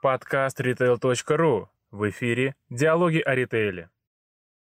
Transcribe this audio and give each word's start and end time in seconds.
Подкаст 0.00 0.60
retail.ru. 0.60 1.66
В 1.90 2.08
эфире 2.10 2.54
«Диалоги 2.70 3.18
о 3.18 3.34
ритейле». 3.34 3.90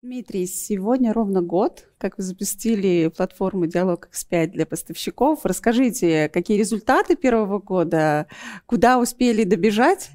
Дмитрий, 0.01 0.47
сегодня 0.47 1.13
ровно 1.13 1.43
год, 1.43 1.89
как 1.99 2.19
вы 2.19 2.23
запустили 2.23 3.09
платформу 3.09 3.67
Диалог 3.67 4.09
X5 4.13 4.47
для 4.49 4.65
поставщиков. 4.65 5.41
Расскажите, 5.43 6.29
какие 6.29 6.57
результаты 6.57 7.17
первого 7.17 7.59
года, 7.59 8.29
куда 8.67 9.01
успели 9.01 9.43
добежать? 9.43 10.11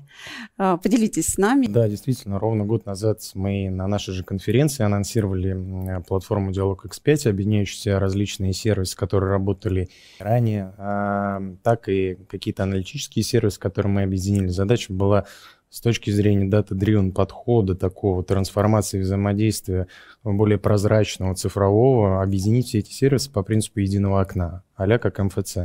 А, 0.58 0.78
поделитесь 0.78 1.28
с 1.28 1.38
нами. 1.38 1.68
Да, 1.68 1.88
действительно, 1.88 2.40
ровно 2.40 2.66
год 2.66 2.86
назад 2.86 3.20
мы 3.34 3.70
на 3.70 3.88
нашей 3.88 4.14
же 4.14 4.24
конференции 4.24 4.84
анонсировали 4.84 6.04
платформу 6.08 6.52
Диалог 6.52 6.86
X5, 6.86 7.30
объединяющие 7.30 7.98
различные 7.98 8.54
сервисы, 8.54 8.96
которые 8.98 9.32
работали 9.32 9.90
ранее, 10.20 10.74
а, 10.78 11.42
так 11.64 11.90
и 11.90 12.18
какие-то 12.28 12.64
аналитические 12.64 13.24
сервисы, 13.24 13.60
которые 13.60 13.92
мы 13.92 14.04
объединили. 14.04 14.48
Задача 14.48 14.94
была 14.94 15.26
с 15.70 15.82
точки 15.82 16.10
зрения 16.10 16.50
дата-дривен 16.50 17.12
подхода, 17.12 17.76
такого 17.76 18.24
трансформации 18.24 19.00
взаимодействия 19.00 19.88
более 20.24 20.58
прозрачного, 20.58 21.36
цифрового, 21.36 22.24
объединить 22.24 22.68
все 22.68 22.80
эти 22.80 22.92
сервисы 22.92 23.32
по 23.32 23.44
принципу 23.44 23.80
единого 23.80 24.22
окна, 24.22 24.64
а 24.76 24.98
как 24.98 25.20
МФЦ. 25.20 25.58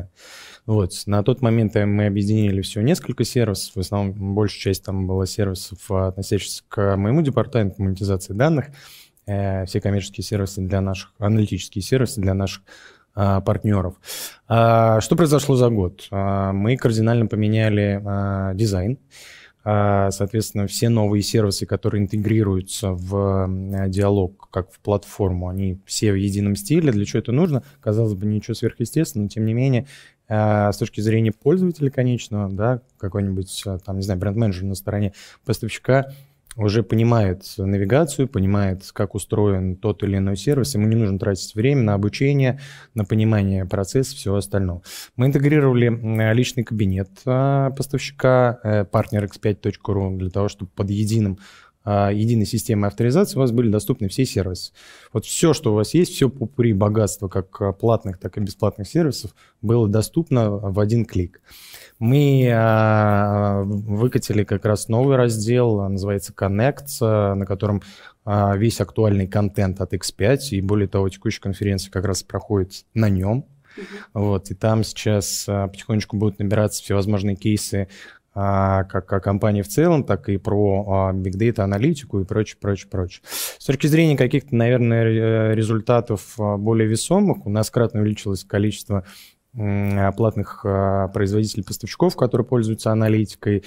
Вот. 0.66 0.92
На 1.06 1.22
тот 1.22 1.40
момент 1.40 1.74
мы 1.74 2.06
объединили 2.06 2.60
всего 2.60 2.84
несколько 2.84 3.24
сервисов, 3.24 3.76
в 3.76 3.80
основном 3.80 4.34
большая 4.34 4.60
часть 4.60 4.84
там 4.84 5.06
была 5.06 5.24
сервисов, 5.24 5.90
относящихся 5.90 6.62
к 6.68 6.96
моему 6.96 7.22
департаменту 7.22 7.82
монетизации 7.82 8.34
данных, 8.34 8.66
э, 9.26 9.64
все 9.64 9.80
коммерческие 9.80 10.24
сервисы 10.24 10.60
для 10.60 10.82
наших, 10.82 11.14
аналитические 11.18 11.82
сервисы 11.82 12.20
для 12.20 12.34
наших 12.34 12.62
партнеров. 13.14 13.94
А, 14.48 15.00
что 15.00 15.14
произошло 15.14 15.54
за 15.54 15.68
год? 15.70 16.08
Мы 16.10 16.76
кардинально 16.76 17.28
поменяли 17.28 18.02
дизайн. 18.56 18.98
А, 19.64 20.10
соответственно, 20.10 20.66
все 20.66 20.90
новые 20.90 21.22
сервисы, 21.22 21.64
которые 21.64 22.02
интегрируются 22.02 22.90
в 22.90 23.48
диалог, 23.88 24.48
как 24.50 24.70
в 24.70 24.78
платформу, 24.80 25.48
они 25.48 25.80
все 25.86 26.12
в 26.12 26.16
едином 26.16 26.54
стиле. 26.54 26.92
Для 26.92 27.04
чего 27.06 27.20
это 27.20 27.32
нужно? 27.32 27.62
Казалось 27.80 28.14
бы, 28.14 28.26
ничего 28.26 28.54
сверхъестественного, 28.54 29.24
но 29.24 29.28
тем 29.30 29.46
не 29.46 29.54
менее, 29.54 29.86
а, 30.28 30.70
с 30.70 30.78
точки 30.78 31.00
зрения 31.00 31.32
пользователя 31.32 31.90
конечного, 31.90 32.50
да, 32.50 32.80
какой-нибудь, 32.98 33.62
а, 33.66 33.78
там, 33.78 33.96
не 33.96 34.02
знаю, 34.02 34.20
бренд-менеджер 34.20 34.64
на 34.64 34.74
стороне 34.74 35.12
поставщика, 35.44 36.12
уже 36.56 36.82
понимает 36.82 37.44
навигацию, 37.56 38.28
понимает, 38.28 38.90
как 38.92 39.14
устроен 39.14 39.76
тот 39.76 40.02
или 40.02 40.18
иной 40.18 40.36
сервис, 40.36 40.74
ему 40.74 40.86
не 40.86 40.96
нужно 40.96 41.18
тратить 41.18 41.54
время 41.54 41.82
на 41.82 41.94
обучение, 41.94 42.60
на 42.94 43.04
понимание 43.04 43.64
процесса, 43.64 44.14
всего 44.14 44.36
остального. 44.36 44.82
Мы 45.16 45.26
интегрировали 45.26 46.32
личный 46.32 46.64
кабинет 46.64 47.10
а, 47.26 47.70
поставщика, 47.70 48.60
э, 48.62 48.84
партнер 48.84 49.24
x5.ru, 49.24 50.16
для 50.16 50.30
того, 50.30 50.48
чтобы 50.48 50.70
под 50.74 50.90
единым 50.90 51.38
единой 51.86 52.46
системой 52.46 52.88
авторизации 52.88 53.36
у 53.36 53.40
вас 53.40 53.52
были 53.52 53.68
доступны 53.68 54.08
все 54.08 54.24
сервисы. 54.24 54.72
Вот 55.12 55.26
все, 55.26 55.52
что 55.52 55.72
у 55.72 55.74
вас 55.74 55.94
есть, 55.94 56.12
все 56.12 56.30
при 56.30 56.72
богатство 56.72 57.28
как 57.28 57.78
платных, 57.78 58.18
так 58.18 58.36
и 58.38 58.40
бесплатных 58.40 58.88
сервисов 58.88 59.34
было 59.60 59.88
доступно 59.88 60.50
в 60.50 60.80
один 60.80 61.04
клик. 61.04 61.40
Мы 61.98 62.50
а, 62.52 63.62
выкатили 63.64 64.44
как 64.44 64.64
раз 64.64 64.88
новый 64.88 65.16
раздел, 65.16 65.88
называется 65.88 66.32
Connect, 66.32 67.34
на 67.34 67.46
котором 67.46 67.82
а, 68.24 68.56
весь 68.56 68.80
актуальный 68.80 69.28
контент 69.28 69.80
от 69.80 69.94
X5, 69.94 70.38
и 70.50 70.60
более 70.60 70.88
того, 70.88 71.08
текущая 71.08 71.40
конференция 71.40 71.90
как 71.90 72.04
раз 72.04 72.22
проходит 72.22 72.84
на 72.94 73.08
нем. 73.08 73.46
Uh-huh. 73.76 73.84
Вот, 74.14 74.50
и 74.50 74.54
там 74.54 74.84
сейчас 74.84 75.44
потихонечку 75.46 76.16
будут 76.16 76.38
набираться 76.38 76.82
всевозможные 76.82 77.36
кейсы 77.36 77.82
а, 77.84 77.88
как 78.34 79.12
о 79.12 79.20
компании 79.20 79.62
в 79.62 79.68
целом, 79.68 80.02
так 80.02 80.28
и 80.28 80.38
про 80.38 81.12
big 81.14 81.38
data 81.38 81.60
аналитику 81.60 82.20
и 82.20 82.24
прочее, 82.24 82.58
прочее, 82.60 82.88
прочее. 82.90 83.22
С 83.24 83.64
точки 83.64 83.86
зрения 83.86 84.16
каких-то, 84.16 84.54
наверное, 84.56 85.54
результатов 85.54 86.34
а, 86.38 86.56
более 86.56 86.88
весомых, 86.88 87.46
у 87.46 87.50
нас 87.50 87.70
кратно 87.70 88.00
увеличилось 88.00 88.44
количество 88.44 89.04
платных 89.52 90.62
а, 90.64 91.08
производителей-поставщиков, 91.08 92.16
которые 92.16 92.44
пользуются 92.44 92.90
аналитикой. 92.90 93.62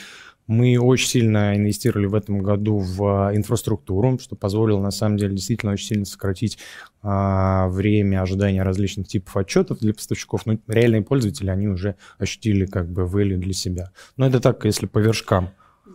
Мы 0.47 0.80
очень 0.80 1.08
сильно 1.08 1.56
инвестировали 1.56 2.06
в 2.06 2.16
этом 2.16 2.40
году 2.40 2.78
в 2.78 3.31
инфраструктуру, 3.35 4.18
что 4.19 4.35
позволило, 4.35 4.81
на 4.81 4.91
самом 4.91 5.18
деле, 5.18 5.35
действительно 5.35 5.74
очень 5.74 5.88
сильно 5.88 6.06
сократить 6.06 6.58
а, 7.03 7.68
время 7.68 8.22
ожидания 8.22 8.63
различных 8.63 9.07
типов 9.07 9.36
отчетов 9.36 9.80
для 9.80 9.94
поставщиков. 9.94 10.46
Но 10.46 10.57
реальные 10.68 11.02
пользователи, 11.02 11.50
они 11.50 11.68
уже 11.68 11.96
ощутили 12.18 12.66
как 12.66 12.90
бы 12.90 13.03
value 13.03 13.38
для 13.38 13.53
себя. 13.53 13.91
Но 14.16 14.25
это 14.25 14.40
так, 14.40 14.63
если 14.63 14.86
по 14.86 15.00
вершкам. 15.00 15.50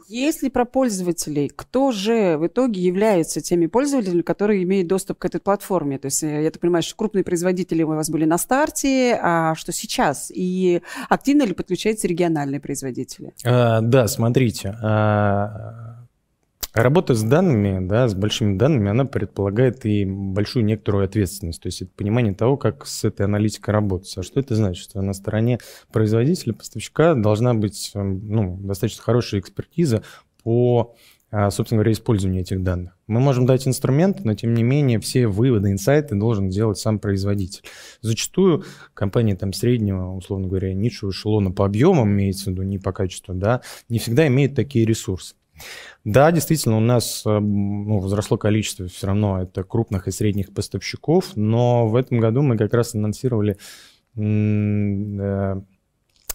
Если 0.08 0.48
про 0.48 0.64
пользователей, 0.64 1.50
кто 1.54 1.92
же 1.92 2.36
в 2.36 2.46
итоге 2.46 2.80
являются 2.80 3.40
теми 3.40 3.66
пользователями, 3.66 4.22
которые 4.22 4.62
имеют 4.62 4.88
доступ 4.88 5.18
к 5.18 5.24
этой 5.24 5.40
платформе? 5.40 5.98
То 5.98 6.06
есть 6.06 6.22
э, 6.22 6.42
я 6.42 6.50
так 6.50 6.60
понимаю, 6.60 6.82
что 6.82 6.96
крупные 6.96 7.24
производители 7.24 7.82
у 7.82 7.88
вас 7.88 8.10
были 8.10 8.24
на 8.24 8.38
старте, 8.38 9.18
а 9.20 9.54
что 9.54 9.72
сейчас? 9.72 10.30
И 10.34 10.82
активно 11.08 11.44
ли 11.44 11.54
подключаются 11.54 12.08
региональные 12.08 12.60
производители? 12.60 13.32
А, 13.44 13.80
да, 13.80 14.08
смотрите. 14.08 14.76
А, 14.82 16.01
Работа 16.74 17.14
с 17.14 17.22
данными, 17.22 17.86
да, 17.86 18.08
с 18.08 18.14
большими 18.14 18.56
данными, 18.56 18.90
она 18.90 19.04
предполагает 19.04 19.84
и 19.84 20.06
большую 20.06 20.64
некоторую 20.64 21.04
ответственность. 21.04 21.60
То 21.60 21.66
есть 21.66 21.82
это 21.82 21.90
понимание 21.94 22.34
того, 22.34 22.56
как 22.56 22.86
с 22.86 23.04
этой 23.04 23.26
аналитикой 23.26 23.74
работать. 23.74 24.16
А 24.16 24.22
что 24.22 24.40
это 24.40 24.54
значит? 24.56 24.82
Что 24.82 25.02
на 25.02 25.12
стороне 25.12 25.58
производителя, 25.92 26.54
поставщика 26.54 27.14
должна 27.14 27.52
быть 27.52 27.90
эм, 27.94 28.26
ну, 28.26 28.56
достаточно 28.56 29.02
хорошая 29.02 29.40
экспертиза 29.40 30.02
по 30.42 30.94
а, 31.34 31.50
собственно 31.50 31.78
говоря, 31.78 31.92
использованию 31.92 32.42
этих 32.42 32.62
данных. 32.62 32.96
Мы 33.06 33.18
можем 33.18 33.46
дать 33.46 33.66
инструмент, 33.66 34.22
но 34.22 34.34
тем 34.34 34.52
не 34.52 34.62
менее 34.62 35.00
все 35.00 35.26
выводы, 35.26 35.70
инсайты 35.70 36.14
должен 36.14 36.50
делать 36.50 36.76
сам 36.76 36.98
производитель. 36.98 37.62
Зачастую 38.02 38.64
компании 38.92 39.32
там 39.32 39.54
среднего, 39.54 40.14
условно 40.14 40.48
говоря, 40.48 40.74
низшего 40.74 41.10
эшелона 41.10 41.50
по 41.50 41.64
объемам, 41.64 42.10
имеется 42.10 42.44
в 42.44 42.46
виду, 42.48 42.62
не 42.62 42.78
по 42.78 42.92
качеству, 42.92 43.34
да, 43.34 43.62
не 43.88 43.98
всегда 43.98 44.26
имеют 44.26 44.54
такие 44.54 44.84
ресурсы. 44.84 45.34
Да, 46.04 46.32
действительно, 46.32 46.76
у 46.76 46.80
нас 46.80 47.22
э, 47.24 47.38
ну, 47.38 47.98
возросло 47.98 48.36
количество 48.36 48.88
все 48.88 49.06
равно 49.06 49.42
это 49.42 49.62
крупных 49.62 50.08
и 50.08 50.10
средних 50.10 50.52
поставщиков, 50.52 51.36
но 51.36 51.86
в 51.86 51.94
этом 51.94 52.18
году 52.18 52.42
мы 52.42 52.56
как 52.58 52.74
раз 52.74 52.94
анонсировали 52.94 53.56
э, 54.16 55.60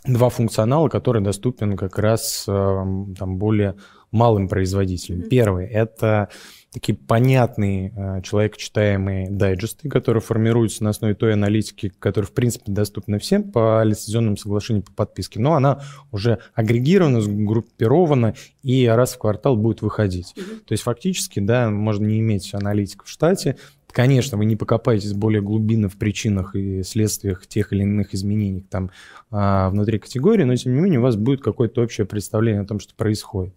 два 0.06 0.30
функционала, 0.30 0.88
которые 0.88 1.22
доступен 1.22 1.76
как 1.76 2.00
раз 2.00 2.46
э, 2.48 2.86
там, 3.18 3.38
более 3.38 3.76
малым 4.12 4.48
производителям. 4.48 5.24
Первый– 5.30 5.66
это 5.68 6.30
такие 6.72 6.96
понятные, 6.96 7.94
э, 7.96 8.22
человекочитаемые 8.22 9.30
дайджесты, 9.30 9.90
которые 9.90 10.22
формируются 10.22 10.84
на 10.84 10.92
основе 10.92 11.16
той 11.16 11.34
аналитики, 11.34 11.92
которая, 12.00 12.28
в 12.28 12.34
принципе, 12.34 12.72
доступна 12.72 13.20
всем 13.20 13.52
по 13.52 13.82
лицензионному 13.84 14.38
соглашению 14.38 14.84
по 14.84 14.92
подписке, 14.92 15.40
но 15.40 15.54
она 15.54 15.82
уже 16.12 16.40
агрегирована, 16.54 17.22
сгруппирована 17.22 18.36
и 18.64 18.86
раз 18.86 19.14
в 19.14 19.18
квартал 19.18 19.56
будет 19.56 19.82
выходить. 19.82 20.34
Mm-hmm. 20.36 20.60
То 20.66 20.74
есть 20.74 20.84
фактически, 20.84 21.40
да, 21.40 21.70
можно 21.70 22.06
не 22.06 22.20
иметь 22.20 22.54
аналитика 22.54 23.06
в 23.06 23.10
штате, 23.10 23.58
Конечно, 23.98 24.38
вы 24.38 24.46
не 24.46 24.56
покопаетесь 24.56 25.14
более 25.14 25.42
глубинно 25.42 25.90
в 25.90 25.98
причинах 25.98 26.56
и 26.56 26.84
следствиях 26.84 27.48
тех 27.48 27.74
или 27.74 27.82
иных 27.82 28.14
изменений 28.14 28.62
там 28.62 28.92
а, 29.32 29.72
внутри 29.72 29.98
категории, 29.98 30.44
но 30.44 30.56
тем 30.56 30.76
не 30.76 30.82
менее 30.82 31.00
у 31.00 31.04
вас 31.04 31.16
будет 31.16 31.42
какое-то 31.42 31.82
общее 31.82 32.06
представление 32.06 32.62
о 32.62 32.66
том, 32.66 32.80
что 32.80 32.94
происходит. 32.94 33.56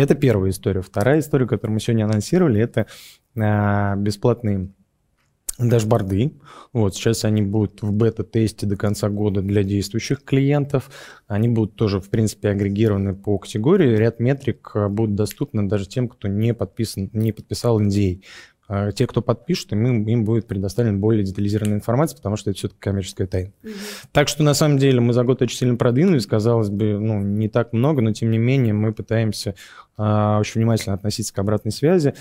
Это 0.00 0.14
первая 0.14 0.50
история. 0.50 0.80
Вторая 0.80 1.20
история, 1.20 1.46
которую 1.46 1.74
мы 1.74 1.80
сегодня 1.80 2.04
анонсировали, 2.04 2.58
это 2.58 2.86
а, 3.36 3.96
бесплатные 3.96 4.70
дашборды. 5.58 6.32
Вот, 6.72 6.94
сейчас 6.94 7.26
они 7.26 7.42
будут 7.42 7.82
в 7.82 7.92
бета-тесте 7.92 8.66
до 8.66 8.78
конца 8.78 9.10
года 9.10 9.42
для 9.42 9.62
действующих 9.62 10.24
клиентов. 10.24 10.90
Они 11.26 11.48
будут 11.48 11.74
тоже, 11.74 12.00
в 12.00 12.08
принципе, 12.08 12.48
агрегированы 12.48 13.14
по 13.14 13.36
категории. 13.36 13.94
Ряд 13.94 14.20
метрик 14.20 14.70
а, 14.72 14.88
будут 14.88 15.16
доступны 15.16 15.68
даже 15.68 15.86
тем, 15.86 16.08
кто 16.08 16.28
не, 16.28 16.54
подписан, 16.54 17.10
не 17.12 17.32
подписал 17.32 17.78
NDA. 17.78 18.22
А 18.72 18.92
те, 18.92 19.08
кто 19.08 19.20
подпишет, 19.20 19.72
им, 19.72 20.06
им 20.06 20.24
будет 20.24 20.46
предоставлена 20.46 20.96
более 20.96 21.24
детализированная 21.24 21.78
информация, 21.78 22.16
потому 22.16 22.36
что 22.36 22.50
это 22.50 22.58
все-таки 22.60 22.78
коммерческая 22.78 23.26
тайна. 23.26 23.50
Mm-hmm. 23.64 24.06
Так 24.12 24.28
что, 24.28 24.44
на 24.44 24.54
самом 24.54 24.78
деле, 24.78 25.00
мы 25.00 25.12
за 25.12 25.24
год 25.24 25.42
очень 25.42 25.58
сильно 25.58 25.74
продвинулись, 25.74 26.24
казалось 26.24 26.68
бы, 26.68 26.96
ну, 27.00 27.20
не 27.20 27.48
так 27.48 27.72
много, 27.72 28.00
но, 28.00 28.12
тем 28.12 28.30
не 28.30 28.38
менее, 28.38 28.72
мы 28.72 28.92
пытаемся 28.92 29.56
а, 29.96 30.38
очень 30.38 30.60
внимательно 30.60 30.94
относиться 30.94 31.34
к 31.34 31.38
обратной 31.40 31.72
связи. 31.72 32.14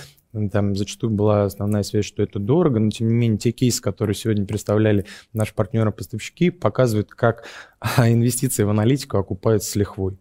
Там 0.52 0.76
зачастую 0.76 1.12
была 1.12 1.44
основная 1.44 1.84
связь, 1.84 2.06
что 2.06 2.24
это 2.24 2.40
дорого, 2.40 2.80
но, 2.80 2.90
тем 2.90 3.10
не 3.10 3.14
менее, 3.14 3.38
те 3.38 3.52
кейсы, 3.52 3.80
которые 3.80 4.16
сегодня 4.16 4.48
представляли 4.48 5.06
наши 5.34 5.54
партнеры-поставщики, 5.54 6.50
показывают, 6.50 7.12
как 7.12 7.44
а, 7.80 8.10
инвестиции 8.10 8.64
в 8.64 8.72
аналитику 8.72 9.18
окупаются 9.18 9.70
с 9.70 9.76
лихвой. 9.76 10.18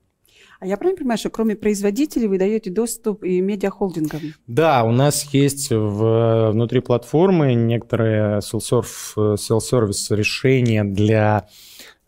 А 0.60 0.66
я 0.66 0.76
правильно 0.76 0.98
понимаю, 0.98 1.18
что 1.18 1.30
кроме 1.30 1.54
производителей 1.54 2.26
вы 2.26 2.36
даете 2.36 2.70
доступ 2.70 3.22
и 3.22 3.40
медиахолдингам? 3.40 4.20
Да, 4.48 4.82
у 4.82 4.90
нас 4.90 5.22
есть 5.32 5.70
в, 5.70 6.50
внутри 6.50 6.80
платформы 6.80 7.54
некоторые 7.54 8.40
self-service 8.40 10.16
решения 10.16 10.82
для 10.82 11.46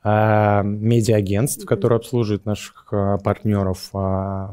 а, 0.02 0.62
медиа-агентств, 0.62 1.66
которые 1.66 1.98
обслуживают 1.98 2.46
наших 2.46 2.86
а, 2.90 3.18
партнеров. 3.18 3.90
А, 3.92 4.50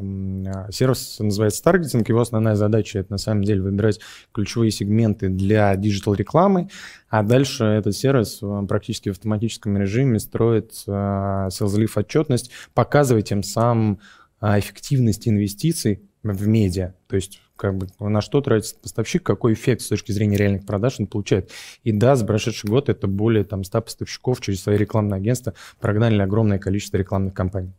сервис 0.72 1.18
называется 1.20 1.64
таргетинг. 1.64 2.10
Его 2.10 2.20
основная 2.20 2.56
задача 2.56 3.00
это 3.00 3.14
на 3.14 3.18
самом 3.18 3.44
деле 3.44 3.62
выбирать 3.62 4.02
ключевые 4.34 4.72
сегменты 4.72 5.30
для 5.30 5.74
digital-рекламы, 5.78 6.70
а 7.10 7.24
дальше 7.24 7.64
этот 7.64 7.96
сервис 7.96 8.42
практически 8.68 9.08
в 9.08 9.14
автоматическом 9.14 9.78
режиме 9.78 10.20
строит 10.20 10.72
sales 10.86 11.90
отчетность, 11.96 12.52
показывая 12.74 13.22
тем 13.22 13.42
самым 13.42 14.00
эффективность 14.42 15.30
инвестиций 15.30 16.07
в 16.24 16.48
медиа. 16.48 16.94
То 17.08 17.16
есть 17.16 17.42
как 17.56 17.78
бы 17.78 17.88
на 18.00 18.22
что 18.22 18.42
тратится 18.42 18.76
поставщик, 18.76 19.24
какой 19.24 19.54
эффект 19.54 19.82
с 19.82 19.88
точки 19.88 20.12
зрения 20.12 20.38
реальных 20.38 20.66
продаж 20.66 21.00
он 21.00 21.08
получает. 21.08 21.52
И 21.84 21.92
да, 21.92 22.16
за 22.16 22.26
прошедший 22.26 22.70
год 22.70 22.90
это 22.90 23.08
более 23.08 23.44
там 23.44 23.64
100 23.64 23.82
поставщиков 23.82 24.42
через 24.42 24.62
свои 24.62 24.78
рекламные 24.78 25.18
агентства 25.18 25.54
прогнали 25.80 26.22
огромное 26.22 26.60
количество 26.60 26.98
рекламных 26.98 27.34
кампаний. 27.34 27.74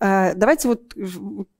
Э, 0.00 0.34
давайте 0.34 0.68
вот 0.68 0.94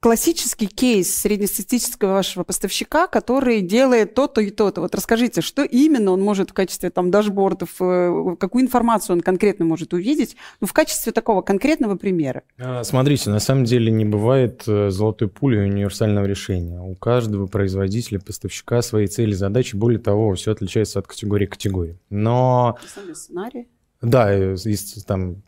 классический 0.00 0.66
кейс 0.66 1.14
среднестатистического 1.14 2.12
вашего 2.12 2.44
поставщика, 2.44 3.06
который 3.06 3.60
делает 3.60 4.14
то-то 4.14 4.40
и 4.40 4.50
то-то. 4.50 4.80
Вот 4.80 4.94
расскажите, 4.94 5.40
что 5.40 5.62
именно 5.62 6.12
он 6.12 6.20
может 6.20 6.50
в 6.50 6.52
качестве 6.52 6.90
там 6.90 7.10
дашбордов, 7.10 7.70
э, 7.80 8.36
какую 8.38 8.64
информацию 8.64 9.16
он 9.16 9.22
конкретно 9.22 9.64
может 9.64 9.92
увидеть, 9.92 10.36
ну, 10.60 10.66
в 10.66 10.72
качестве 10.72 11.12
такого 11.12 11.42
конкретного 11.42 11.96
примера. 11.96 12.42
А, 12.58 12.84
смотрите, 12.84 13.30
на 13.30 13.40
самом 13.40 13.64
деле 13.64 13.90
не 13.90 14.04
бывает 14.04 14.64
э, 14.66 14.90
золотой 14.90 15.28
пули 15.28 15.58
универсального 15.58 16.26
решения. 16.26 16.80
У 16.80 16.94
каждого 16.94 17.46
производителя, 17.46 18.20
поставщика 18.20 18.82
свои 18.82 19.06
цели, 19.06 19.32
задачи. 19.32 19.76
Более 19.76 20.00
того, 20.00 20.34
все 20.34 20.52
отличается 20.52 20.98
от 20.98 21.06
категории 21.06 21.46
к 21.46 21.52
категории. 21.52 21.98
Но... 22.10 22.76
Сценарий? 23.14 23.68
Да, 24.02 24.30
есть 24.32 25.06
там 25.06 25.42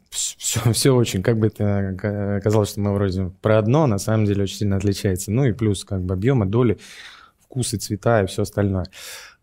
все, 0.48 0.60
все 0.72 0.94
очень, 0.94 1.22
как 1.22 1.38
бы 1.38 1.48
это 1.48 2.40
казалось, 2.42 2.70
что 2.70 2.80
мы 2.80 2.94
вроде 2.94 3.30
про 3.42 3.58
одно, 3.58 3.86
на 3.86 3.98
самом 3.98 4.24
деле 4.24 4.44
очень 4.44 4.56
сильно 4.56 4.76
отличается. 4.76 5.30
Ну 5.30 5.44
и 5.44 5.52
плюс 5.52 5.84
как 5.84 6.02
бы 6.02 6.14
объемы, 6.14 6.46
доли, 6.46 6.78
вкусы, 7.40 7.76
цвета 7.76 8.22
и 8.22 8.26
все 8.26 8.42
остальное. 8.42 8.86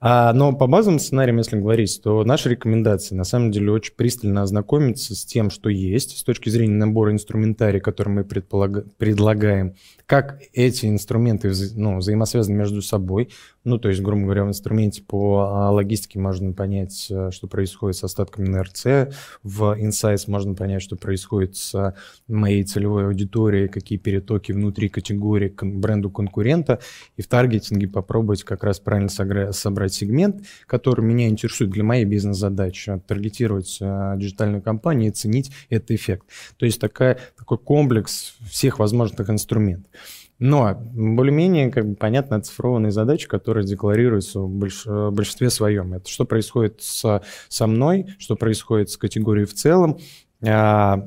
А, 0.01 0.33
но 0.33 0.53
по 0.53 0.67
базовым 0.67 0.99
сценариям, 0.99 1.37
если 1.37 1.57
говорить, 1.57 2.01
то 2.03 2.23
наши 2.23 2.49
рекомендации 2.49 3.15
на 3.15 3.23
самом 3.23 3.51
деле 3.51 3.71
очень 3.71 3.93
пристально 3.95 4.41
ознакомиться 4.43 5.15
с 5.15 5.25
тем, 5.25 5.49
что 5.49 5.69
есть 5.69 6.17
с 6.17 6.23
точки 6.23 6.49
зрения 6.49 6.75
набора 6.75 7.11
инструментария, 7.11 7.79
который 7.79 8.09
мы 8.09 8.23
предлагаем, 8.23 9.75
как 10.05 10.39
эти 10.53 10.85
инструменты 10.85 11.51
ну, 11.75 11.97
взаимосвязаны 11.97 12.55
между 12.55 12.81
собой. 12.81 13.29
Ну, 13.63 13.79
то 13.79 13.89
есть, 13.89 14.01
грубо 14.01 14.23
говоря, 14.23 14.45
в 14.45 14.49
инструменте 14.49 15.01
по 15.01 15.39
а, 15.39 15.71
логистике 15.71 16.19
можно 16.19 16.53
понять, 16.53 17.07
э, 17.09 17.31
что 17.31 17.47
происходит 17.47 17.97
с 17.97 18.03
остатками 18.03 18.47
НРЦ, 18.47 19.15
в 19.41 19.75
Insights 19.79 20.25
можно 20.27 20.53
понять, 20.53 20.83
что 20.83 20.95
происходит 20.95 21.55
с 21.55 21.95
моей 22.27 22.63
целевой 22.63 23.07
аудиторией, 23.07 23.67
какие 23.67 23.97
перетоки 23.97 24.51
внутри 24.51 24.89
категории 24.89 25.49
к 25.49 25.65
бренду 25.65 26.11
конкурента, 26.11 26.79
и 27.17 27.23
в 27.23 27.27
таргетинге 27.27 27.87
попробовать 27.87 28.43
как 28.43 28.63
раз 28.63 28.79
правильно 28.79 29.09
собрать 29.09 29.93
сегмент, 29.93 30.45
который 30.67 31.03
меня 31.03 31.27
интересует 31.27 31.71
для 31.71 31.83
моей 31.83 32.05
бизнес-задачи, 32.05 33.01
таргетировать 33.07 33.79
э, 33.81 34.13
диджитальную 34.17 34.61
компанию 34.61 35.09
и 35.09 35.13
ценить 35.13 35.51
этот 35.71 35.89
эффект. 35.89 36.27
То 36.57 36.67
есть 36.67 36.79
такая, 36.79 37.17
такой 37.35 37.57
комплекс 37.57 38.35
всех 38.47 38.77
возможных 38.77 39.27
инструментов. 39.31 39.91
Но 40.37 40.75
более-менее 40.75 41.71
как 41.71 41.87
бы, 41.87 41.95
понятно 41.95 42.35
оцифрованные 42.37 42.91
задачи, 42.91 43.27
которые 43.27 43.65
декларируются 43.65 44.41
в 44.41 44.49
больш... 44.49 44.85
большинстве 44.85 45.49
своем. 45.49 45.93
Это 45.93 46.09
что 46.09 46.25
происходит 46.25 46.81
с... 46.81 47.21
со 47.47 47.67
мной, 47.67 48.07
что 48.19 48.35
происходит 48.35 48.89
с 48.89 48.97
категорией 48.97 49.45
в 49.45 49.53
целом, 49.53 49.97
а, 50.43 51.05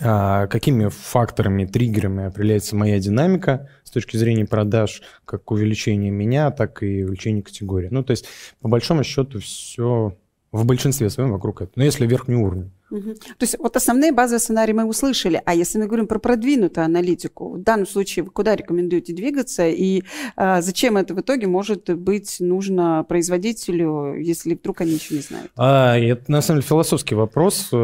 а, 0.00 0.46
какими 0.46 0.88
факторами, 0.88 1.64
триггерами 1.64 2.24
определяется 2.24 2.76
моя 2.76 2.98
динамика 2.98 3.68
с 3.84 3.90
точки 3.90 4.16
зрения 4.16 4.46
продаж, 4.46 5.02
как 5.24 5.50
увеличение 5.50 6.10
меня, 6.10 6.50
так 6.50 6.82
и 6.82 7.04
увеличение 7.04 7.42
категории. 7.42 7.88
Ну, 7.90 8.02
то 8.02 8.12
есть, 8.12 8.26
по 8.60 8.68
большому 8.68 9.02
счету, 9.04 9.40
все 9.40 10.16
в 10.52 10.64
большинстве 10.64 11.10
своем 11.10 11.32
вокруг 11.32 11.62
этого. 11.62 11.74
Но 11.76 11.84
если 11.84 12.06
верхний 12.06 12.36
уровень. 12.36 12.70
Угу. 12.90 13.14
То 13.14 13.42
есть 13.42 13.58
вот 13.58 13.76
основные 13.76 14.12
базовые 14.12 14.40
сценарии 14.40 14.72
мы 14.72 14.84
услышали, 14.84 15.42
а 15.44 15.54
если 15.54 15.78
мы 15.78 15.86
говорим 15.86 16.06
про 16.06 16.18
продвинутую 16.18 16.84
аналитику, 16.84 17.56
в 17.56 17.62
данном 17.62 17.86
случае 17.86 18.24
вы 18.24 18.30
куда 18.30 18.56
рекомендуете 18.56 19.12
двигаться 19.12 19.68
и 19.68 20.02
а, 20.36 20.62
зачем 20.62 20.96
это 20.96 21.14
в 21.14 21.20
итоге 21.20 21.46
может 21.46 21.90
быть 21.90 22.36
нужно 22.40 23.04
производителю, 23.08 24.14
если 24.14 24.54
вдруг 24.54 24.80
они 24.80 24.92
еще 24.92 25.14
не 25.14 25.20
знают? 25.20 25.50
А, 25.56 25.98
это 25.98 26.30
на 26.30 26.40
самом 26.40 26.60
деле 26.60 26.68
философский 26.68 27.14
вопрос, 27.14 27.68
э, 27.72 27.74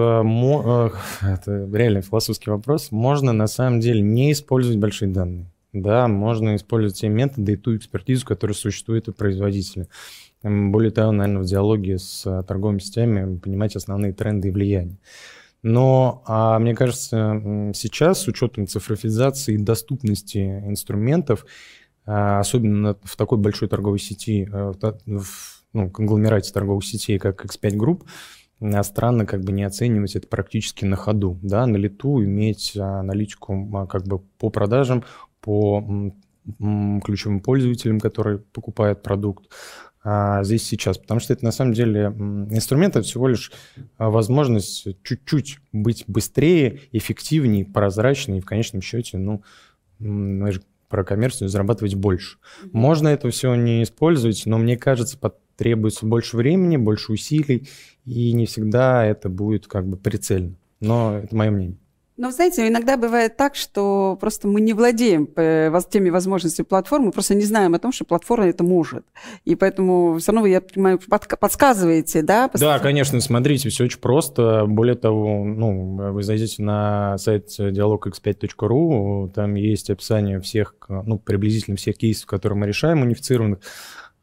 это 1.22 1.68
реально 1.72 2.02
философский 2.02 2.50
вопрос. 2.50 2.90
Можно 2.90 3.32
на 3.32 3.46
самом 3.46 3.80
деле 3.80 4.00
не 4.00 4.32
использовать 4.32 4.78
большие 4.78 5.10
данные. 5.10 5.53
Да, 5.74 6.06
можно 6.06 6.54
использовать 6.54 7.00
те 7.00 7.08
методы 7.08 7.52
и 7.52 7.56
ту 7.56 7.76
экспертизу, 7.76 8.24
которая 8.24 8.54
существует 8.54 9.08
у 9.08 9.12
производителя. 9.12 9.88
Более 10.44 10.92
того, 10.92 11.10
наверное, 11.10 11.42
в 11.42 11.46
диалоге 11.46 11.98
с 11.98 12.24
э, 12.26 12.44
торговыми 12.44 12.78
сетями 12.78 13.38
понимать 13.38 13.74
основные 13.74 14.12
тренды 14.12 14.48
и 14.48 14.50
влияния. 14.52 14.98
Но 15.62 16.22
а, 16.26 16.58
мне 16.60 16.74
кажется, 16.74 17.40
сейчас 17.74 18.20
с 18.20 18.28
учетом 18.28 18.68
цифровизации 18.68 19.54
и 19.54 19.58
доступности 19.58 20.38
инструментов, 20.38 21.44
а, 22.06 22.38
особенно 22.38 22.96
в 23.02 23.16
такой 23.16 23.38
большой 23.38 23.68
торговой 23.68 23.98
сети, 23.98 24.46
э, 24.52 24.72
в 25.06 25.26
ну, 25.72 25.90
конгломерате 25.90 26.52
торговых 26.52 26.84
сетей, 26.84 27.18
как 27.18 27.44
X5 27.44 27.76
Group, 27.76 28.02
а, 28.60 28.82
странно 28.82 29.26
как 29.26 29.42
бы 29.42 29.52
не 29.52 29.64
оценивать 29.64 30.14
это 30.14 30.28
практически 30.28 30.84
на 30.84 30.96
ходу, 30.96 31.38
да, 31.42 31.66
на 31.66 31.76
лету 31.76 32.22
иметь 32.22 32.76
аналитику 32.76 33.86
как 33.88 34.04
бы 34.04 34.20
по 34.38 34.50
продажам, 34.50 35.02
по 35.44 36.12
ключевым 37.04 37.40
пользователям, 37.40 38.00
которые 38.00 38.38
покупают 38.38 39.02
продукт, 39.02 39.50
а, 40.02 40.44
здесь 40.44 40.64
сейчас, 40.64 40.98
потому 40.98 41.20
что 41.20 41.32
это 41.32 41.44
на 41.44 41.52
самом 41.52 41.72
деле 41.72 42.06
инструмент 42.50 42.96
это 42.96 43.06
всего 43.06 43.28
лишь 43.28 43.50
а, 43.96 44.10
возможность 44.10 44.86
чуть-чуть 45.02 45.58
быть 45.72 46.04
быстрее, 46.06 46.80
эффективнее, 46.92 47.64
прозрачнее 47.64 48.38
и 48.38 48.40
в 48.42 48.46
конечном 48.46 48.82
счете, 48.82 49.16
ну, 49.16 49.42
мы 49.98 50.52
же 50.52 50.62
про 50.88 51.04
коммерцию 51.04 51.48
зарабатывать 51.48 51.94
больше. 51.94 52.36
Можно 52.72 53.08
это 53.08 53.30
все 53.30 53.54
не 53.54 53.82
использовать, 53.82 54.42
но 54.44 54.58
мне 54.58 54.76
кажется, 54.76 55.16
потребуется 55.18 56.04
больше 56.04 56.36
времени, 56.36 56.76
больше 56.76 57.12
усилий, 57.12 57.68
и 58.04 58.32
не 58.32 58.44
всегда 58.44 59.06
это 59.06 59.30
будет 59.30 59.66
как 59.66 59.86
бы 59.86 59.96
прицельно. 59.96 60.56
Но 60.80 61.18
это 61.18 61.34
мое 61.34 61.50
мнение. 61.50 61.78
Но, 62.16 62.30
знаете, 62.30 62.68
иногда 62.68 62.96
бывает 62.96 63.36
так, 63.36 63.56
что 63.56 64.16
просто 64.20 64.46
мы 64.46 64.60
не 64.60 64.72
владеем 64.72 65.28
э, 65.34 65.72
теми 65.90 66.10
возможностями 66.10 66.64
платформы, 66.64 67.10
просто 67.10 67.34
не 67.34 67.44
знаем 67.44 67.74
о 67.74 67.80
том, 67.80 67.90
что 67.90 68.04
платформа 68.04 68.46
это 68.46 68.62
может. 68.62 69.04
И 69.44 69.56
поэтому 69.56 70.16
все 70.18 70.30
равно, 70.30 70.42
вы, 70.42 70.50
я 70.50 70.60
понимаю, 70.60 71.00
подсказываете, 71.40 72.22
да? 72.22 72.48
Да, 72.54 72.78
конечно, 72.78 73.20
смотрите, 73.20 73.68
все 73.68 73.84
очень 73.84 73.98
просто. 73.98 74.64
Более 74.66 74.94
того, 74.94 75.44
ну, 75.44 76.12
вы 76.12 76.22
зайдете 76.22 76.62
на 76.62 77.18
сайт 77.18 77.48
dialogx5.ru, 77.58 79.30
там 79.32 79.54
есть 79.54 79.90
описание 79.90 80.40
всех, 80.40 80.76
ну, 80.88 81.18
приблизительно 81.18 81.76
всех 81.76 81.96
кейсов, 81.96 82.26
которые 82.26 82.56
мы 82.58 82.66
решаем, 82.68 83.02
унифицированных. 83.02 83.58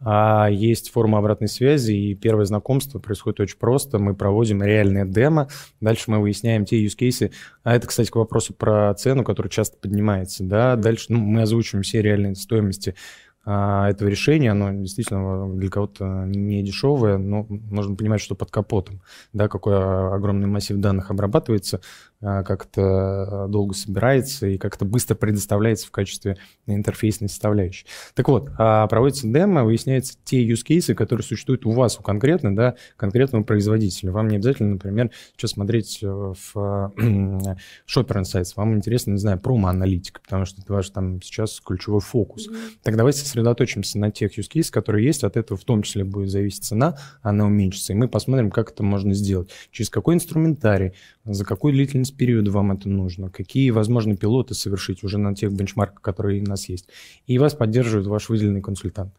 А 0.04 0.48
есть 0.50 0.92
форма 0.92 1.20
обратной 1.20 1.48
связи, 1.48 1.92
и 1.92 2.16
первое 2.16 2.46
знакомство 2.46 2.98
происходит 3.00 3.40
очень 3.40 3.58
просто. 3.58 4.00
Мы 4.00 4.16
проводим 4.16 4.64
реальное 4.64 5.06
демо, 5.06 5.48
дальше 5.80 6.10
мы 6.10 6.20
выясняем 6.20 6.66
те 6.66 6.84
use 6.84 6.98
cases. 6.98 7.32
А 7.64 7.76
это, 7.76 7.88
кстати, 7.88 8.10
к 8.10 8.16
вопросу 8.16 8.54
про 8.54 8.94
цену, 8.96 9.24
который 9.24 9.50
часто 9.50 9.78
поднимается. 9.78 10.44
Да? 10.44 10.76
Дальше 10.76 11.08
ну, 11.10 11.20
мы 11.20 11.44
озвучиваем 11.44 11.84
все 11.84 12.02
реальные 12.02 12.36
стоимости 12.36 12.96
а, 13.44 13.90
этого 13.90 14.08
решения, 14.08 14.52
оно 14.52 14.72
действительно 14.72 15.52
для 15.56 15.70
кого-то 15.70 16.26
не 16.28 16.62
дешевое, 16.62 17.18
но 17.18 17.48
нужно 17.50 17.96
понимать, 17.96 18.22
что 18.22 18.36
под 18.36 18.52
капотом, 18.52 19.02
да, 19.34 19.48
какой 19.48 19.78
огромный 20.14 20.48
массив 20.48 20.78
данных 20.78 21.10
обрабатывается, 21.10 21.82
а, 22.22 22.44
как 22.44 22.66
это 22.66 23.48
долго 23.50 23.74
собирается 23.74 24.48
и 24.48 24.58
как 24.58 24.76
это 24.76 24.86
быстро 24.86 25.16
предоставляется 25.16 25.88
в 25.88 25.92
качестве 25.92 26.38
интерфейсной 26.68 27.30
составляющей. 27.30 27.86
Так 28.14 28.28
вот, 28.28 28.50
а, 28.58 28.88
проводится 28.88 29.28
демо, 29.28 29.64
выясняются 29.64 30.18
те 30.24 30.48
use 30.48 30.64
cases, 30.68 30.94
которые 30.94 31.26
существуют 31.26 31.66
у 31.66 31.72
вас, 31.72 32.00
у 32.00 32.04
конкретно, 32.04 32.56
да, 32.56 32.76
конкретного 32.98 33.44
производителя. 33.44 34.12
Вам 34.12 34.28
не 34.28 34.36
обязательно, 34.36 34.74
например, 34.74 35.12
сейчас 35.36 35.52
смотреть 35.52 36.00
э, 36.04 36.08
в 36.08 36.94
Shopper 36.96 38.22
Insights, 38.22 38.54
вам 38.56 38.76
интересно, 38.76 39.12
не 39.12 39.18
знаю, 39.18 39.40
промо-аналитика, 39.40 40.22
потому 40.22 40.46
что 40.46 40.62
это 40.62 40.74
ваш 40.74 40.90
там 40.90 41.22
сейчас 41.22 41.60
ключевой 41.60 42.02
фокус. 42.02 42.48
Mm-hmm. 42.48 42.72
Так 42.84 42.98
давайте 42.98 43.20
сосредоточимся 43.20 44.00
на 44.00 44.12
тех 44.12 44.38
use 44.38 44.50
cases, 44.54 44.72
которые 44.72 45.06
есть, 45.06 45.24
от 45.24 45.38
этого 45.38 45.58
в 45.58 45.64
том 45.64 45.82
числе 45.84 46.04
будет 46.04 46.30
зависеть 46.30 46.64
цена, 46.64 46.98
она 47.22 47.46
уменьшится, 47.46 47.94
и 47.94 47.96
мы 47.96 48.08
посмотрим, 48.08 48.52
как 48.52 48.72
это 48.72 48.84
можно 48.84 49.14
сделать, 49.14 49.50
через 49.72 49.90
какой 49.90 50.16
инструментарий, 50.16 50.94
за 51.24 51.46
какую 51.46 51.74
длительность 51.74 52.11
длительность 52.11 52.11
периода 52.16 52.52
вам 52.52 52.72
это 52.72 52.90
нужно, 52.90 53.30
какие 53.30 53.72
возможны 53.72 54.16
пилоты 54.16 54.54
совершить 54.54 55.04
уже 55.04 55.18
на 55.18 55.36
тех 55.36 55.52
бенчмарках, 55.52 56.02
которые 56.02 56.42
у 56.42 56.46
нас 56.46 56.70
есть. 56.70 56.88
И 57.28 57.38
вас 57.38 57.54
поддерживает 57.54 58.08
ваш 58.08 58.30
выделенный 58.30 58.62
консультант. 58.62 59.14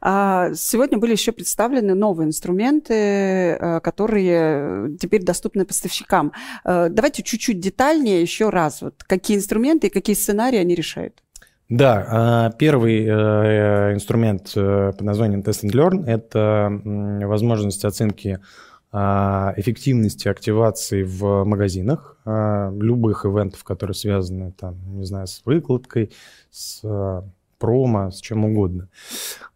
А, 0.00 0.52
сегодня 0.54 0.98
были 0.98 1.12
еще 1.12 1.32
представлены 1.32 1.94
новые 1.94 2.28
инструменты, 2.28 2.94
э, 2.94 3.80
которые 3.80 4.96
теперь 4.98 5.22
доступны 5.22 5.64
поставщикам. 5.64 6.32
Э, 6.64 6.88
давайте 6.90 7.22
чуть-чуть 7.22 7.60
детальнее 7.60 8.20
еще 8.20 8.50
раз, 8.50 8.82
вот 8.82 9.04
какие 9.04 9.36
инструменты 9.36 9.86
и 9.86 9.90
какие 9.90 10.16
сценарии 10.16 10.58
они 10.58 10.74
решают. 10.74 11.22
Да, 11.68 12.06
а, 12.08 12.50
первый 12.50 13.04
э, 13.04 13.94
инструмент 13.94 14.52
под 14.54 15.00
названием 15.02 15.40
Test 15.40 15.64
and 15.64 15.72
Learn– 15.72 16.04
это 16.06 16.68
возможность 17.26 17.84
оценки 17.84 18.40
эффективности 18.92 20.26
активации 20.28 21.04
в 21.04 21.44
магазинах, 21.44 22.16
а, 22.24 22.72
любых 22.72 23.24
ивентов, 23.24 23.62
которые 23.62 23.94
связаны, 23.94 24.52
там, 24.52 24.76
не 24.98 25.04
знаю, 25.04 25.26
с 25.28 25.42
выкладкой, 25.44 26.10
с 26.50 26.80
а, 26.84 27.24
промо, 27.58 28.10
с 28.10 28.20
чем 28.20 28.44
угодно. 28.44 28.88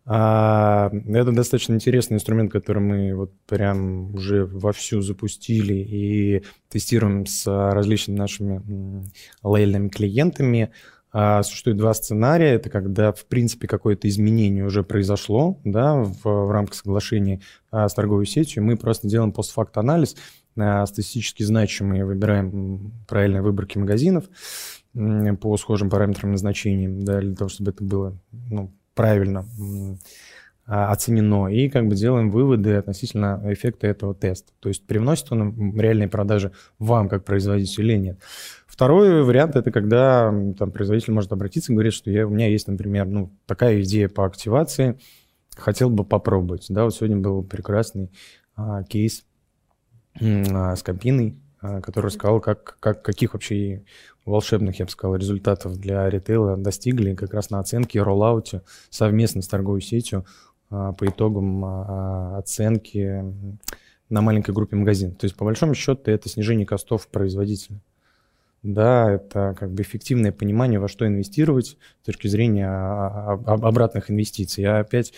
Это 0.04 0.90
достаточно 1.32 1.72
интересный 1.72 2.16
инструмент, 2.16 2.52
который 2.52 2.82
мы 2.82 3.14
вот 3.14 3.32
прям 3.46 4.14
уже 4.14 4.44
вовсю 4.44 5.00
запустили 5.00 5.72
и 5.72 6.44
тестируем 6.68 7.24
с 7.24 7.46
различными 7.46 8.18
нашими 8.18 9.08
лояльными 9.42 9.88
клиентами. 9.88 10.70
А, 11.16 11.44
существует 11.44 11.78
два 11.78 11.94
сценария. 11.94 12.54
Это 12.54 12.68
когда, 12.70 13.12
в 13.12 13.24
принципе, 13.26 13.68
какое-то 13.68 14.08
изменение 14.08 14.64
уже 14.64 14.82
произошло 14.82 15.60
да, 15.62 15.94
в, 15.94 16.24
в 16.24 16.50
рамках 16.50 16.74
соглашения 16.74 17.40
а, 17.70 17.88
с 17.88 17.94
торговой 17.94 18.26
сетью. 18.26 18.64
Мы 18.64 18.76
просто 18.76 19.06
делаем 19.06 19.30
постфакт-анализ, 19.30 20.16
а, 20.58 20.84
статистически 20.84 21.44
значимые, 21.44 22.04
выбираем 22.04 22.92
правильные 23.06 23.42
выборки 23.42 23.78
магазинов 23.78 24.24
по 25.40 25.56
схожим 25.56 25.88
параметрам 25.88 26.32
назначения, 26.32 26.88
да, 26.88 27.20
для 27.20 27.36
того, 27.36 27.48
чтобы 27.48 27.70
это 27.70 27.84
было 27.84 28.18
ну, 28.32 28.72
правильно 28.94 29.46
оценено, 30.66 31.48
и 31.48 31.68
как 31.68 31.88
бы 31.88 31.94
делаем 31.94 32.30
выводы 32.30 32.74
относительно 32.74 33.40
эффекта 33.44 33.86
этого 33.86 34.14
теста. 34.14 34.52
То 34.60 34.68
есть 34.70 34.86
привносит 34.86 35.30
он 35.30 35.78
реальные 35.78 36.08
продажи 36.08 36.52
вам, 36.78 37.08
как 37.08 37.24
производителю, 37.24 37.86
или 37.86 37.96
нет. 37.98 38.18
Второй 38.66 39.22
вариант– 39.22 39.56
это 39.56 39.70
когда 39.70 40.34
там, 40.58 40.72
производитель 40.72 41.12
может 41.12 41.32
обратиться 41.32 41.70
и 41.70 41.74
говорит, 41.74 41.92
что 41.92 42.10
я, 42.10 42.26
у 42.26 42.30
меня 42.30 42.48
есть, 42.48 42.66
например, 42.66 43.06
ну, 43.06 43.30
такая 43.46 43.82
идея 43.82 44.08
по 44.08 44.24
активации, 44.24 44.98
хотел 45.54 45.90
бы 45.90 46.04
попробовать. 46.04 46.66
Да, 46.68 46.84
вот 46.84 46.94
сегодня 46.94 47.18
был 47.18 47.44
прекрасный 47.44 48.10
а, 48.56 48.82
кейс 48.82 49.24
а, 50.20 50.74
с 50.74 50.82
Кампиной, 50.82 51.36
а, 51.60 51.80
который 51.80 52.06
рассказал, 52.06 52.40
как, 52.40 52.76
как, 52.80 53.02
каких 53.02 53.34
вообще 53.34 53.84
волшебных, 54.24 54.78
я 54.78 54.86
бы 54.86 54.90
сказал, 54.90 55.16
результатов 55.16 55.78
для 55.78 56.08
ритейла 56.08 56.56
достигли 56.56 57.14
как 57.14 57.32
раз 57.34 57.50
на 57.50 57.60
оценке 57.60 57.98
и 57.98 58.02
роллауте 58.02 58.62
совместно 58.90 59.42
с 59.42 59.48
торговой 59.48 59.82
сетью 59.82 60.24
а, 60.26 60.34
по 60.98 61.06
итогам 61.06 61.64
а, 61.64 62.38
оценки 62.38 63.24
на 64.08 64.20
маленькой 64.20 64.54
группе 64.54 64.76
магазинов. 64.76 65.16
То 65.16 65.24
есть, 65.24 65.36
по 65.36 65.44
большому 65.44 65.74
счету, 65.74 66.10
это 66.10 66.28
снижение 66.28 66.66
костов 66.66 67.08
производителя. 67.08 67.80
Да, 68.62 69.12
это 69.12 69.54
как 69.58 69.72
бы 69.72 69.82
эффективное 69.82 70.32
понимание, 70.32 70.80
во 70.80 70.88
что 70.88 71.06
инвестировать 71.06 71.76
с 72.02 72.06
точки 72.06 72.28
зрения 72.28 72.66
а, 72.66 73.32
обратных 73.32 74.10
инвестиций. 74.10 74.62
Я 74.62 74.78
опять 74.78 75.12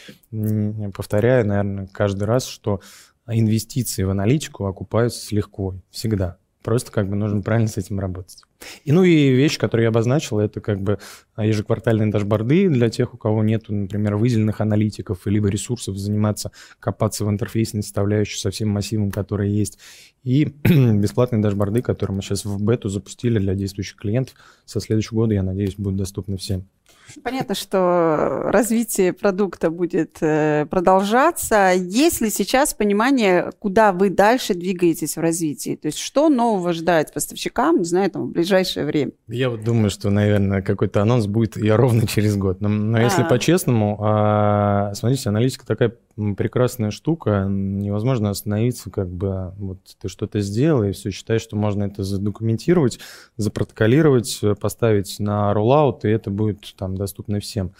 повторяю, 0.94 1.46
наверное, 1.46 1.88
каждый 1.92 2.24
раз, 2.24 2.44
что 2.46 2.80
инвестиции 3.28 4.02
в 4.02 4.10
аналитику 4.10 4.66
окупаются 4.66 5.34
легко, 5.34 5.76
всегда. 5.90 6.38
Просто 6.62 6.90
как 6.90 7.08
бы 7.08 7.14
нужно 7.14 7.42
правильно 7.42 7.68
с 7.68 7.76
этим 7.76 8.00
работать. 8.00 8.42
И, 8.84 8.92
ну 8.92 9.04
и 9.04 9.30
вещь, 9.30 9.58
которую 9.58 9.84
я 9.84 9.88
обозначил, 9.88 10.38
это 10.38 10.60
как 10.60 10.80
бы 10.80 10.98
ежеквартальные 11.36 12.10
дашборды 12.10 12.68
для 12.68 12.88
тех, 12.88 13.14
у 13.14 13.16
кого 13.16 13.42
нет, 13.42 13.68
например, 13.68 14.16
выделенных 14.16 14.60
аналитиков, 14.60 15.26
либо 15.26 15.48
ресурсов 15.48 15.96
заниматься, 15.96 16.50
копаться 16.80 17.24
в 17.24 17.30
интерфейсной 17.30 17.82
составляющей 17.82 18.38
со 18.38 18.50
всем 18.50 18.68
массивом, 18.68 19.10
который 19.10 19.50
есть. 19.50 19.78
И 20.24 20.44
бесплатные 20.64 21.42
дашборды, 21.42 21.82
которые 21.82 22.16
мы 22.16 22.22
сейчас 22.22 22.44
в 22.44 22.62
бету 22.62 22.88
запустили 22.88 23.38
для 23.38 23.54
действующих 23.54 23.96
клиентов. 23.96 24.34
Со 24.64 24.80
следующего 24.80 25.18
года, 25.18 25.34
я 25.34 25.42
надеюсь, 25.42 25.76
будут 25.76 25.98
доступны 25.98 26.36
всем. 26.36 26.66
Понятно, 27.22 27.54
что 27.54 28.42
развитие 28.46 29.12
продукта 29.12 29.70
будет 29.70 30.18
э, 30.20 30.66
продолжаться. 30.68 31.72
Есть 31.76 32.20
ли 32.20 32.30
сейчас 32.30 32.74
понимание, 32.74 33.52
куда 33.58 33.92
вы 33.92 34.10
дальше 34.10 34.54
двигаетесь 34.54 35.16
в 35.16 35.20
развитии? 35.20 35.76
То 35.76 35.86
есть 35.86 35.98
что 35.98 36.28
нового 36.28 36.72
ждать 36.72 37.12
поставщикам, 37.14 37.78
не 37.78 37.84
знаю, 37.84 38.10
там, 38.10 38.28
в 38.28 38.32
ближайшее 38.46 38.86
время? 38.86 39.12
Я 39.28 39.50
вот 39.50 39.64
думаю, 39.64 39.90
что, 39.90 40.10
наверное, 40.10 40.62
какой-то 40.62 41.02
анонс 41.02 41.26
будет 41.26 41.56
я 41.56 41.76
ровно 41.76 42.06
через 42.06 42.36
год. 42.36 42.60
Но, 42.60 42.68
но 42.68 43.00
если 43.00 43.22
а. 43.22 43.24
по-честному, 43.24 43.98
а, 44.00 44.94
смотрите, 44.94 45.28
аналитика 45.28 45.66
такая 45.66 45.94
прекрасная 46.36 46.90
штука, 46.90 47.46
невозможно 47.48 48.30
остановиться, 48.30 48.90
как 48.90 49.08
бы 49.08 49.52
вот 49.58 49.78
ты 50.00 50.08
что-то 50.08 50.40
сделал, 50.40 50.84
и 50.84 50.92
все 50.92 51.10
считаешь, 51.10 51.42
что 51.42 51.56
можно 51.56 51.84
это 51.84 52.04
задокументировать, 52.04 53.00
запротоколировать, 53.36 54.40
поставить 54.60 55.18
на 55.18 55.52
роллаут, 55.52 56.04
и 56.04 56.08
это 56.08 56.30
будет 56.30 56.74
там 56.76 56.96
доступно 56.96 57.40
всем. 57.40 57.72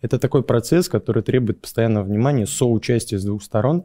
Это 0.00 0.18
такой 0.18 0.42
процесс, 0.42 0.88
который 0.88 1.22
требует 1.22 1.60
постоянного 1.60 2.04
внимания, 2.04 2.46
соучастия 2.46 3.18
с 3.18 3.24
двух 3.24 3.42
сторон. 3.42 3.84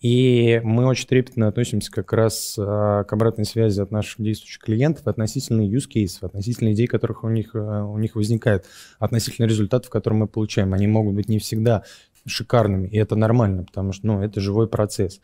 И 0.00 0.60
мы 0.62 0.86
очень 0.86 1.08
трепетно 1.08 1.48
относимся 1.48 1.90
как 1.90 2.12
раз 2.12 2.54
а, 2.56 3.02
к 3.02 3.12
обратной 3.12 3.44
связи 3.44 3.80
от 3.80 3.90
наших 3.90 4.20
действующих 4.20 4.62
клиентов 4.62 5.06
относительно 5.08 5.62
use 5.62 5.88
cases, 5.92 6.18
относительно 6.20 6.72
идей, 6.72 6.86
которых 6.86 7.24
у 7.24 7.28
них, 7.28 7.50
а, 7.54 7.84
у 7.84 7.98
них 7.98 8.14
возникает, 8.14 8.64
относительно 9.00 9.46
результатов, 9.46 9.90
которые 9.90 10.20
мы 10.20 10.28
получаем. 10.28 10.72
Они 10.72 10.86
могут 10.86 11.14
быть 11.14 11.28
не 11.28 11.40
всегда 11.40 11.82
шикарными, 12.26 12.86
и 12.88 12.96
это 12.96 13.16
нормально, 13.16 13.64
потому 13.64 13.92
что 13.92 14.06
ну, 14.06 14.22
это 14.22 14.40
живой 14.40 14.68
процесс. 14.68 15.20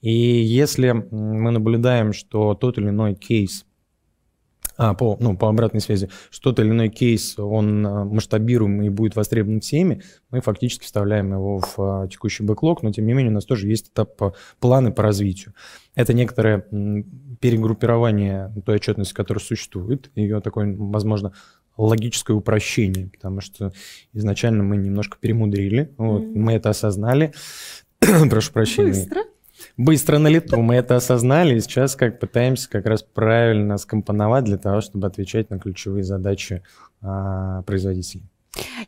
И 0.00 0.12
если 0.12 0.92
мы 0.92 1.50
наблюдаем, 1.50 2.12
что 2.12 2.54
тот 2.54 2.78
или 2.78 2.88
иной 2.88 3.14
кейс 3.14 3.66
а, 4.76 4.94
по, 4.94 5.16
ну, 5.20 5.36
по 5.36 5.48
обратной 5.48 5.80
связи, 5.80 6.08
что 6.30 6.50
тот 6.50 6.60
или 6.64 6.70
иной 6.70 6.88
кейс, 6.88 7.38
он 7.38 7.86
а, 7.86 8.04
масштабируем 8.04 8.82
и 8.82 8.88
будет 8.88 9.16
востребован 9.16 9.60
всеми, 9.60 10.02
мы 10.30 10.40
фактически 10.40 10.84
вставляем 10.84 11.32
его 11.32 11.60
в 11.60 11.74
а, 11.78 12.08
текущий 12.08 12.42
бэклог, 12.42 12.82
но 12.82 12.92
тем 12.92 13.06
не 13.06 13.12
менее 13.12 13.30
у 13.30 13.34
нас 13.34 13.44
тоже 13.44 13.68
есть 13.68 13.88
этап 13.88 14.22
а, 14.22 14.32
планы 14.60 14.92
по 14.92 15.02
развитию. 15.02 15.54
Это 15.94 16.12
некоторое 16.12 16.66
перегруппирование 17.40 18.52
той 18.64 18.76
отчетности, 18.76 19.14
которая 19.14 19.42
существует, 19.42 20.10
ее 20.14 20.40
такое, 20.40 20.74
возможно, 20.76 21.32
логическое 21.76 22.34
упрощение, 22.34 23.08
потому 23.08 23.40
что 23.40 23.72
изначально 24.12 24.62
мы 24.62 24.76
немножко 24.76 25.18
перемудрили, 25.20 25.92
вот, 25.98 26.22
mm-hmm. 26.22 26.38
мы 26.38 26.52
это 26.54 26.70
осознали, 26.70 27.32
прошу 28.00 28.52
прощения. 28.52 28.88
Быстро. 28.90 29.22
Быстро 29.76 30.18
на 30.18 30.28
лету 30.28 30.62
мы 30.62 30.76
это 30.76 30.96
осознали, 30.96 31.56
и 31.56 31.60
сейчас 31.60 31.96
как 31.96 32.18
пытаемся 32.18 32.68
как 32.70 32.86
раз 32.86 33.02
правильно 33.02 33.76
скомпоновать 33.76 34.44
для 34.44 34.56
того, 34.56 34.80
чтобы 34.80 35.06
отвечать 35.06 35.50
на 35.50 35.58
ключевые 35.58 36.02
задачи 36.02 36.62
а, 37.02 37.62
производителей. 37.62 38.24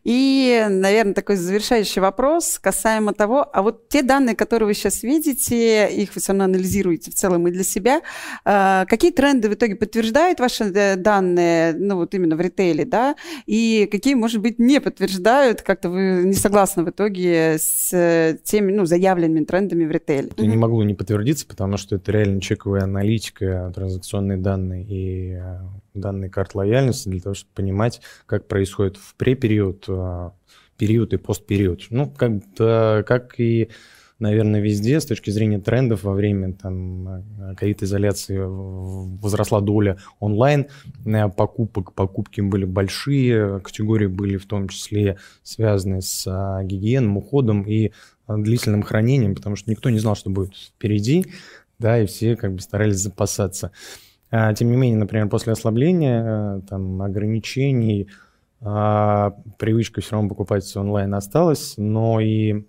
И, 0.04 0.66
наверное, 0.68 1.14
такой 1.14 1.36
завершающий 1.36 2.00
вопрос 2.00 2.58
касаемо 2.58 3.12
того, 3.12 3.46
а 3.52 3.62
вот 3.62 3.88
те 3.88 4.02
данные, 4.02 4.34
которые 4.34 4.66
вы 4.66 4.74
сейчас 4.74 5.02
видите, 5.02 5.88
их 5.88 6.14
вы 6.14 6.20
все 6.20 6.32
равно 6.32 6.44
анализируете 6.44 7.10
в 7.10 7.14
целом 7.14 7.46
и 7.48 7.50
для 7.50 7.64
себя, 7.64 8.02
а, 8.44 8.84
какие 8.86 9.10
тренды 9.10 9.48
в 9.48 9.54
итоге 9.54 9.76
подтверждают 9.76 10.40
ваши 10.40 10.64
э, 10.64 10.96
данные, 10.96 11.74
ну 11.74 11.96
вот 11.96 12.14
именно 12.14 12.36
в 12.36 12.40
ритейле, 12.40 12.84
да, 12.84 13.16
и 13.46 13.88
какие, 13.90 14.14
может 14.14 14.40
быть, 14.40 14.58
не 14.58 14.80
подтверждают, 14.80 15.62
как-то 15.62 15.90
вы 15.90 16.22
не 16.24 16.34
согласны 16.34 16.84
в 16.84 16.90
итоге 16.90 17.56
с 17.58 17.92
э, 17.92 18.38
теми, 18.42 18.72
ну, 18.72 18.84
заявленными 18.84 19.44
трендами 19.44 19.84
в 19.84 19.90
ритейле? 19.90 20.30
Я 20.36 20.46
не 20.46 20.56
могу 20.56 20.82
не 20.82 20.94
подтвердиться, 20.94 21.46
потому 21.46 21.76
что 21.76 21.96
это 21.96 22.12
реально 22.12 22.40
чековая 22.40 22.82
аналитика, 22.82 23.72
транзакционные 23.74 24.38
данные 24.38 24.84
и 24.84 25.32
э, 25.32 25.58
данные 26.00 26.30
карт 26.30 26.54
лояльности 26.54 27.08
для 27.08 27.20
того, 27.20 27.34
чтобы 27.34 27.52
понимать, 27.54 28.00
как 28.26 28.46
происходит 28.46 28.96
в 28.96 29.14
препериод, 29.14 29.84
а, 29.88 30.32
период 30.76 31.12
и 31.12 31.16
постпериод. 31.16 31.82
Ну, 31.90 32.08
как, 32.10 32.32
как 32.56 33.34
и, 33.38 33.68
наверное, 34.18 34.60
везде 34.60 35.00
с 35.00 35.06
точки 35.06 35.30
зрения 35.30 35.58
трендов 35.58 36.04
во 36.04 36.12
время 36.12 36.52
там, 36.52 37.08
а, 37.08 37.54
ковид-изоляции 37.56 38.38
возросла 38.38 39.60
доля 39.60 39.98
онлайн 40.20 40.66
э, 41.04 41.28
покупок, 41.28 41.92
покупки 41.94 42.40
были 42.40 42.64
большие, 42.64 43.60
категории 43.60 44.06
были 44.06 44.36
в 44.36 44.46
том 44.46 44.68
числе 44.68 45.18
связаны 45.42 46.02
с 46.02 46.24
а, 46.26 46.62
гигиеном, 46.62 47.16
уходом 47.16 47.62
и 47.62 47.92
длительным 48.28 48.82
хранением, 48.82 49.34
потому 49.34 49.56
что 49.56 49.70
никто 49.70 49.88
не 49.90 49.98
знал, 49.98 50.14
что 50.14 50.30
будет 50.30 50.54
впереди, 50.54 51.24
да, 51.78 52.00
и 52.00 52.06
все 52.06 52.36
как 52.36 52.54
бы 52.54 52.60
старались 52.60 52.96
запасаться. 52.96 53.72
А, 54.30 54.52
тем 54.54 54.70
не 54.70 54.76
менее, 54.76 54.98
например, 54.98 55.28
после 55.28 55.52
ослабления, 55.52 56.58
э, 56.58 56.60
там, 56.68 57.00
ограничений, 57.02 58.08
а, 58.60 59.34
привычка 59.58 60.00
все 60.00 60.12
равно 60.12 60.28
покупать 60.28 60.76
онлайн 60.76 61.14
осталась, 61.14 61.74
но 61.76 62.20
и 62.20 62.64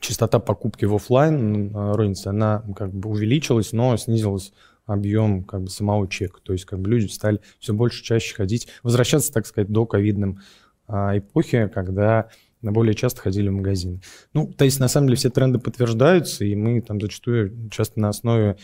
частота 0.00 0.38
покупки 0.38 0.84
в 0.84 0.94
офлайн 0.94 1.74
рознице, 1.74 2.28
она 2.28 2.62
как 2.76 2.92
бы 2.92 3.10
увеличилась, 3.10 3.72
но 3.72 3.96
снизилась 3.96 4.52
объем 4.86 5.44
как 5.44 5.62
бы 5.62 5.70
самого 5.70 6.08
чека. 6.08 6.40
То 6.42 6.52
есть 6.52 6.64
как 6.64 6.80
бы 6.80 6.90
люди 6.90 7.06
стали 7.06 7.40
все 7.58 7.72
больше 7.72 8.02
чаще 8.02 8.34
ходить, 8.34 8.68
возвращаться, 8.82 9.32
так 9.32 9.46
сказать, 9.46 9.70
до 9.70 9.86
ковидным 9.86 10.40
а, 10.86 11.16
эпохи, 11.16 11.70
когда 11.72 12.28
более 12.62 12.94
часто 12.94 13.20
ходили 13.20 13.48
в 13.48 13.52
магазин. 13.52 14.00
Ну, 14.32 14.50
то 14.52 14.64
есть, 14.64 14.80
на 14.80 14.88
самом 14.88 15.08
деле, 15.08 15.16
все 15.16 15.30
тренды 15.30 15.58
подтверждаются, 15.58 16.44
и 16.44 16.54
мы 16.54 16.80
там 16.80 17.00
зачастую 17.00 17.68
часто 17.70 18.00
на 18.00 18.08
основе 18.08 18.56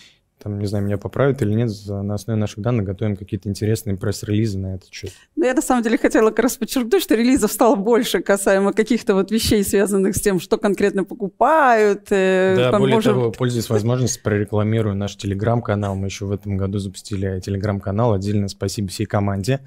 там, 0.43 0.59
не 0.59 0.67
знаю, 0.67 0.85
меня 0.85 0.97
поправят 0.97 1.43
или 1.43 1.53
нет, 1.53 1.71
на 1.87 2.15
основе 2.15 2.39
наших 2.39 2.61
данных 2.61 2.87
готовим 2.87 3.17
какие-то 3.17 3.49
интересные 3.49 3.97
пресс-релизы 3.97 4.59
на 4.59 4.75
этот 4.75 4.93
счет. 4.93 5.11
Ну, 5.37 5.45
я 5.45 5.55
на 5.55 5.63
самом 5.63 5.83
деле 5.83 5.99
хотела 5.99 6.31
как 6.31 6.41
раз 6.41 6.57
подчеркнуть, 6.57 7.03
что 7.03 7.15
релизов 7.15 7.53
стало 7.53 7.77
больше 7.77 8.21
касаемо 8.21 8.73
каких-то 8.73 9.15
вот 9.15 9.31
вещей, 9.31 9.63
связанных 9.65 10.17
с 10.17 10.21
тем, 10.21 10.41
что 10.41 10.57
конкретно 10.57 11.05
покупают. 11.05 12.07
Э, 12.11 12.55
да, 12.57 12.79
более 12.79 12.97
может... 12.97 13.13
того, 13.13 13.31
пользуясь 13.31 13.69
возможностью, 13.69 14.23
прорекламирую 14.23 14.97
наш 14.97 15.17
телеграм-канал. 15.17 15.95
Мы 15.95 16.07
еще 16.07 16.25
в 16.25 16.33
этом 16.33 16.57
году 16.57 16.79
запустили 16.79 17.41
телеграм-канал. 17.41 18.15
Отдельно 18.15 18.49
спасибо 18.49 18.89
всей 18.89 19.07
команде 19.07 19.61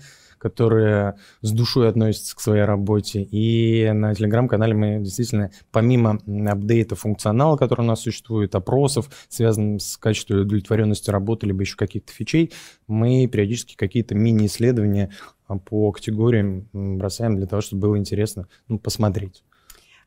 которые 0.43 1.15
с 1.41 1.51
душой 1.51 1.87
относятся 1.87 2.35
к 2.35 2.41
своей 2.41 2.65
работе. 2.65 3.23
И 3.23 3.89
на 3.93 4.13
телеграм-канале 4.13 4.73
мы 4.73 4.99
действительно, 4.99 5.51
помимо 5.71 6.19
апдейта 6.51 6.97
функционала, 6.97 7.55
который 7.55 7.81
у 7.81 7.85
нас 7.85 8.01
существует, 8.01 8.53
опросов, 8.53 9.09
связанных 9.29 9.81
с 9.81 9.95
качеством 9.95 10.39
и 10.39 10.41
удовлетворенностью 10.41 11.13
работы, 11.13 11.47
либо 11.47 11.61
еще 11.61 11.77
каких-то 11.77 12.11
фичей, 12.11 12.51
мы 12.87 13.25
периодически 13.27 13.77
какие-то 13.77 14.15
мини-исследования 14.15 15.11
а, 15.47 15.57
по 15.57 15.93
категориям 15.93 16.67
бросаем 16.73 17.37
для 17.37 17.47
того, 17.47 17.61
чтобы 17.61 17.83
было 17.83 17.97
интересно 17.97 18.49
ну, 18.67 18.79
посмотреть. 18.79 19.45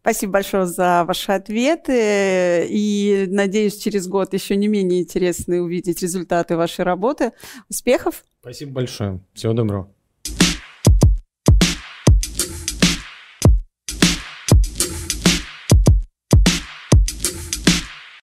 Спасибо 0.02 0.34
большое 0.34 0.66
за 0.66 1.04
ваши 1.04 1.32
ответы. 1.32 2.66
И 2.68 3.26
надеюсь, 3.28 3.78
через 3.78 4.06
год 4.06 4.34
еще 4.34 4.54
не 4.54 4.68
менее 4.68 5.00
интересно 5.00 5.56
увидеть 5.56 6.02
результаты 6.02 6.56
вашей 6.56 6.84
работы. 6.84 7.32
Успехов! 7.70 8.22
Спасибо 8.40 8.72
большое. 8.72 9.20
Всего 9.34 9.54
доброго. 9.54 9.95